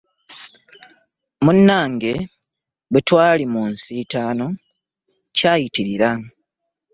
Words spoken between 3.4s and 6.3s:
mu nsiitaano kyayitirira.